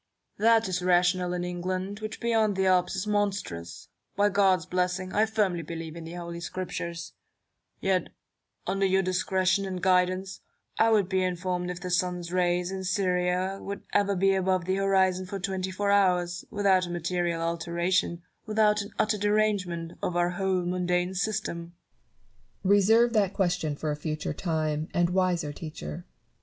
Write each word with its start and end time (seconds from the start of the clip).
Newton. 0.39 0.49
That 0.51 0.67
is 0.67 0.81
rational 0.81 1.31
in 1.35 1.43
England 1.43 1.99
which 1.99 2.19
beyond 2.19 2.55
the 2.55 2.65
Alps 2.65 2.95
is 2.95 3.05
monstrous. 3.05 3.87
By 4.15 4.29
God's 4.29 4.65
blessing, 4.65 5.13
I 5.13 5.27
firmly 5.27 5.61
believe 5.61 5.95
in 5.95 6.05
the 6.05 6.13
Holy 6.15 6.39
Scriptures; 6.39 7.13
yet, 7.81 8.07
under 8.65 8.87
your 8.87 9.03
discretion 9.03 9.63
and 9.63 9.79
guid 9.79 10.09
ance, 10.09 10.39
I 10.79 10.89
would 10.89 11.07
be 11.07 11.23
informed 11.23 11.69
if 11.69 11.81
the 11.81 11.91
sun's 11.91 12.31
rays 12.33 12.71
in 12.71 12.83
Syria 12.83 13.61
could 13.63 13.83
ever 13.93 14.15
be 14.15 14.33
above 14.33 14.65
the 14.65 14.77
horizon 14.77 15.27
for 15.27 15.37
twenty 15.37 15.69
four 15.69 15.91
hours, 15.91 16.45
without 16.49 16.87
a 16.87 16.89
material 16.89 17.39
alteration, 17.43 18.23
without 18.47 18.81
an 18.81 18.89
utter 18.97 19.19
derangement, 19.19 19.93
of 20.01 20.15
our 20.15 20.31
whole 20.31 20.65
mundane 20.65 21.13
system 21.13 21.75
1 22.63 22.63
198 22.63 22.63
IMA 22.63 22.63
GINAR 22.63 22.63
Y 22.63 22.63
CONVERSA 22.63 22.63
TIONS. 22.63 22.63
Barrow. 22.63 22.73
Reserve 22.73 23.13
that 23.13 23.33
question 23.35 23.75
for 23.75 23.91
a 23.91 23.95
future 23.95 24.33
time 24.33 24.89
and 24.95 25.09
a 25.09 25.11
■wiser 25.11 25.53
teacher. 25.53 26.07